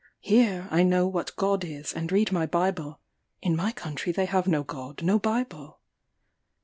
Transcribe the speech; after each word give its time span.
Here, 0.21 0.67
I 0.71 0.81
know 0.81 1.05
what 1.05 1.35
God 1.35 1.63
is, 1.63 1.93
and 1.93 2.11
read 2.11 2.31
my 2.31 2.47
Bible; 2.47 2.99
in 3.39 3.55
my 3.55 3.71
country 3.71 4.11
they 4.11 4.25
have 4.25 4.47
no 4.47 4.63
God, 4.63 5.03
no 5.03 5.19
Bible." 5.19 5.77